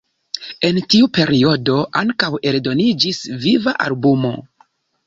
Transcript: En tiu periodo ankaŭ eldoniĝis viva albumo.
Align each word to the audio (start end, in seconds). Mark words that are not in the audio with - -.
En 0.69 0.79
tiu 0.93 1.09
periodo 1.17 1.75
ankaŭ 2.03 2.33
eldoniĝis 2.53 3.25
viva 3.47 3.79
albumo. 3.89 4.35